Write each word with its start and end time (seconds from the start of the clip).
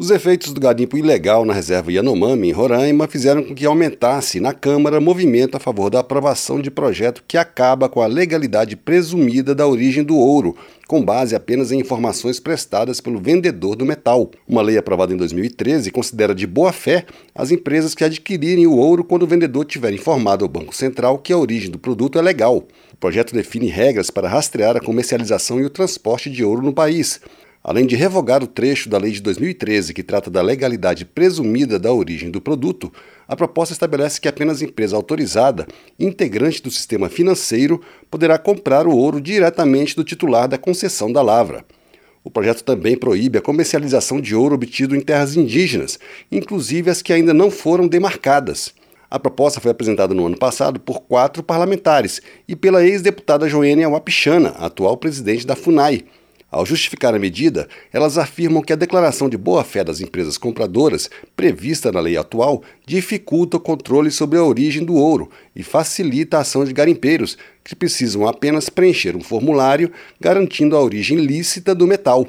Os 0.00 0.10
efeitos 0.10 0.54
do 0.54 0.60
garimpo 0.62 0.96
ilegal 0.96 1.44
na 1.44 1.52
reserva 1.52 1.92
Yanomami, 1.92 2.48
em 2.48 2.52
Roraima, 2.52 3.06
fizeram 3.06 3.42
com 3.44 3.54
que 3.54 3.66
aumentasse 3.66 4.40
na 4.40 4.54
Câmara 4.54 4.98
movimento 4.98 5.58
a 5.58 5.60
favor 5.60 5.90
da 5.90 6.00
aprovação 6.00 6.58
de 6.58 6.70
projeto 6.70 7.22
que 7.28 7.36
acaba 7.36 7.86
com 7.86 8.00
a 8.00 8.06
legalidade 8.06 8.76
presumida 8.76 9.54
da 9.54 9.66
origem 9.66 10.02
do 10.02 10.16
ouro, 10.16 10.56
com 10.88 11.04
base 11.04 11.36
apenas 11.36 11.70
em 11.70 11.80
informações 11.80 12.40
prestadas 12.40 12.98
pelo 12.98 13.20
vendedor 13.20 13.76
do 13.76 13.84
metal. 13.84 14.30
Uma 14.48 14.62
lei 14.62 14.78
aprovada 14.78 15.12
em 15.12 15.18
2013 15.18 15.90
considera 15.90 16.34
de 16.34 16.46
boa 16.46 16.72
fé 16.72 17.04
as 17.34 17.50
empresas 17.50 17.94
que 17.94 18.02
adquirirem 18.02 18.66
o 18.66 18.78
ouro 18.78 19.04
quando 19.04 19.24
o 19.24 19.26
vendedor 19.26 19.66
tiver 19.66 19.92
informado 19.92 20.46
ao 20.46 20.48
Banco 20.48 20.74
Central 20.74 21.18
que 21.18 21.30
a 21.30 21.36
origem 21.36 21.70
do 21.70 21.78
produto 21.78 22.18
é 22.18 22.22
legal. 22.22 22.66
O 22.90 22.96
projeto 22.96 23.34
define 23.34 23.66
regras 23.66 24.08
para 24.08 24.30
rastrear 24.30 24.78
a 24.78 24.80
comercialização 24.80 25.60
e 25.60 25.64
o 25.66 25.68
transporte 25.68 26.30
de 26.30 26.42
ouro 26.42 26.62
no 26.62 26.72
país. 26.72 27.20
Além 27.62 27.86
de 27.86 27.94
revogar 27.94 28.42
o 28.42 28.46
trecho 28.46 28.88
da 28.88 28.96
lei 28.96 29.12
de 29.12 29.20
2013 29.20 29.92
que 29.92 30.02
trata 30.02 30.30
da 30.30 30.40
legalidade 30.40 31.04
presumida 31.04 31.78
da 31.78 31.92
origem 31.92 32.30
do 32.30 32.40
produto, 32.40 32.90
a 33.28 33.36
proposta 33.36 33.74
estabelece 33.74 34.18
que 34.18 34.28
apenas 34.28 34.62
empresa 34.62 34.96
autorizada, 34.96 35.66
integrante 35.98 36.62
do 36.62 36.70
sistema 36.70 37.10
financeiro, 37.10 37.82
poderá 38.10 38.38
comprar 38.38 38.86
o 38.86 38.96
ouro 38.96 39.20
diretamente 39.20 39.94
do 39.94 40.02
titular 40.02 40.48
da 40.48 40.56
concessão 40.56 41.12
da 41.12 41.20
lavra. 41.20 41.64
O 42.24 42.30
projeto 42.30 42.64
também 42.64 42.96
proíbe 42.96 43.38
a 43.38 43.42
comercialização 43.42 44.20
de 44.20 44.34
ouro 44.34 44.54
obtido 44.54 44.96
em 44.96 45.00
terras 45.00 45.36
indígenas, 45.36 45.98
inclusive 46.32 46.90
as 46.90 47.02
que 47.02 47.12
ainda 47.12 47.34
não 47.34 47.50
foram 47.50 47.86
demarcadas. 47.86 48.74
A 49.10 49.18
proposta 49.18 49.60
foi 49.60 49.70
apresentada 49.70 50.14
no 50.14 50.26
ano 50.26 50.38
passado 50.38 50.80
por 50.80 51.00
quatro 51.00 51.42
parlamentares 51.42 52.22
e 52.48 52.56
pela 52.56 52.84
ex-deputada 52.86 53.48
Joênia 53.48 53.88
Wapichana, 53.88 54.50
atual 54.50 54.96
presidente 54.96 55.46
da 55.46 55.56
FUNAI. 55.56 56.04
Ao 56.50 56.66
justificar 56.66 57.14
a 57.14 57.18
medida, 57.18 57.68
elas 57.92 58.18
afirmam 58.18 58.60
que 58.60 58.72
a 58.72 58.76
declaração 58.76 59.28
de 59.28 59.36
boa-fé 59.36 59.84
das 59.84 60.00
empresas 60.00 60.36
compradoras, 60.36 61.08
prevista 61.36 61.92
na 61.92 62.00
lei 62.00 62.16
atual, 62.16 62.62
dificulta 62.84 63.56
o 63.56 63.60
controle 63.60 64.10
sobre 64.10 64.36
a 64.36 64.42
origem 64.42 64.84
do 64.84 64.94
ouro 64.94 65.30
e 65.54 65.62
facilita 65.62 66.38
a 66.38 66.40
ação 66.40 66.64
de 66.64 66.72
garimpeiros, 66.72 67.38
que 67.62 67.76
precisam 67.76 68.26
apenas 68.26 68.68
preencher 68.68 69.14
um 69.14 69.22
formulário 69.22 69.92
garantindo 70.20 70.76
a 70.76 70.82
origem 70.82 71.18
lícita 71.18 71.72
do 71.72 71.86
metal. 71.86 72.26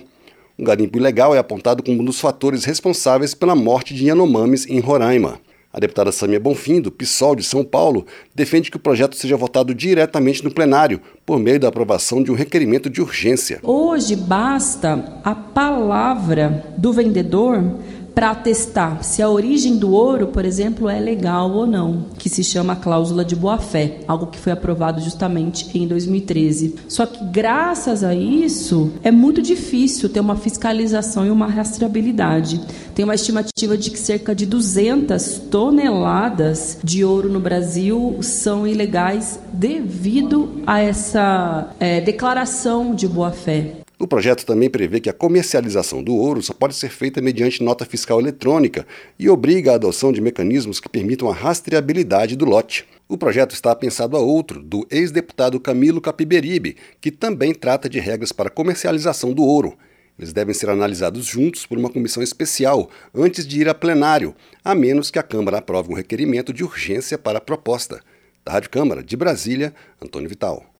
O 0.56 0.64
garimpo 0.64 1.00
ilegal 1.00 1.34
é 1.34 1.40
apontado 1.40 1.82
como 1.82 2.02
um 2.02 2.06
dos 2.06 2.20
fatores 2.20 2.64
responsáveis 2.64 3.34
pela 3.34 3.56
morte 3.56 3.96
de 3.96 4.06
Yanomamis 4.06 4.68
em 4.68 4.80
Roraima. 4.80 5.42
A 5.74 5.80
deputada 5.80 6.12
Samia 6.12 6.40
Bonfim, 6.40 6.82
do 6.82 6.92
PSOL 6.92 7.34
de 7.34 7.44
São 7.44 7.64
Paulo, 7.64 8.06
defende 8.36 8.70
que 8.70 8.76
o 8.76 8.80
projeto 8.80 9.16
seja 9.16 9.38
votado 9.38 9.74
diretamente 9.74 10.44
no 10.44 10.52
plenário, 10.52 11.00
por 11.26 11.40
meio 11.40 11.62
da 11.62 11.70
aprovação 11.70 12.22
de 12.22 12.30
um 12.30 12.36
requerimento 12.36 12.90
de 12.90 13.02
urgência. 13.02 13.60
Hoje 13.64 14.18
basta 14.18 15.22
a 15.24 15.34
palavra 15.34 16.66
do 16.78 16.92
vendedor 16.92 17.64
para 18.14 18.32
atestar 18.32 19.04
se 19.04 19.22
a 19.22 19.30
origem 19.30 19.78
do 19.78 19.92
ouro, 19.92 20.28
por 20.28 20.46
exemplo, 20.46 20.90
é 20.90 21.00
legal 21.00 21.52
ou 21.52 21.66
não, 21.66 22.06
que 22.18 22.30
se 22.30 22.44
chama 22.44 22.76
cláusula 22.76 23.24
de 23.24 23.36
boa-fé, 23.36 24.00
algo 24.08 24.28
que 24.28 24.38
foi 24.38 24.52
aprovado 24.52 25.02
justamente 25.02 25.78
em 25.78 25.88
2013. 25.88 26.76
Só 26.88 27.06
que 27.06 27.24
graças 27.26 28.04
a 28.04 28.14
isso 28.14 28.92
é 29.04 29.12
muito 29.12 29.42
difícil 29.42 30.10
ter 30.10 30.20
uma 30.20 30.36
fiscalização 30.36 31.26
e 31.26 31.30
uma 31.30 31.48
rastreabilidade. 31.48 32.62
Tem 32.94 33.06
uma 33.06 33.16
estimativa 33.16 33.78
de 33.78 33.90
que 33.90 34.00
cerca 34.00 34.36
de 34.36 34.46
200 34.46 35.40
toneladas 35.50 36.78
de 36.84 37.04
ouro 37.04 37.30
no 37.30 37.40
Brasil 37.40 38.18
são 38.22 38.68
ilegais 38.68 39.40
devido 39.52 40.62
a 40.66 40.80
essa 40.80 41.74
é, 41.80 42.02
declaração 42.02 42.94
de 42.94 43.08
boa-fé. 43.08 43.81
O 44.02 44.08
projeto 44.08 44.48
também 44.48 44.68
prevê 44.68 45.00
que 45.00 45.12
a 45.12 45.14
comercialização 45.14 46.02
do 46.02 46.16
ouro 46.16 46.42
só 46.42 46.54
pode 46.54 46.74
ser 46.74 46.90
feita 46.90 47.22
mediante 47.22 47.62
nota 47.62 47.86
fiscal 47.86 48.20
eletrônica 48.20 48.84
e 49.20 49.30
obriga 49.30 49.72
a 49.72 49.76
adoção 49.76 50.12
de 50.12 50.20
mecanismos 50.20 50.80
que 50.80 50.90
permitam 50.90 51.30
a 51.30 51.34
rastreabilidade 51.36 52.36
do 52.36 52.44
lote. 52.44 52.84
O 53.08 53.16
projeto 53.16 53.52
está 53.52 53.76
pensado 53.76 54.18
a 54.18 54.20
outro, 54.20 54.60
do 54.60 54.88
ex-deputado 54.90 55.60
Camilo 55.60 56.02
Capiberibe, 56.02 56.78
que 57.00 57.12
também 57.12 57.54
trata 57.54 57.88
de 57.88 58.00
regras 58.00 58.32
para 58.32 58.50
comercialização 58.50 59.34
do 59.34 59.44
ouro. 59.44 59.78
Eles 60.18 60.34
devem 60.34 60.56
ser 60.56 60.72
analisados 60.72 61.28
juntos 61.28 61.68
por 61.68 61.78
uma 61.78 61.92
comissão 61.92 62.24
especial 62.24 62.90
antes 63.14 63.46
de 63.46 63.62
ir 63.62 63.70
a 63.70 63.76
plenário, 63.76 64.34
a 64.66 64.74
menos 64.74 65.12
que 65.12 65.20
a 65.20 65.24
Câmara 65.24 65.60
aprove 65.60 65.92
um 65.92 65.96
requerimento 65.96 66.52
de 66.52 66.64
urgência 66.64 67.20
para 67.20 67.38
a 67.38 67.42
proposta. 67.42 68.02
Da 68.44 68.54
Rádio 68.54 68.72
Câmara, 68.72 69.04
de 69.04 69.16
Brasília, 69.16 69.72
Antônio 70.02 70.28
Vital. 70.28 70.66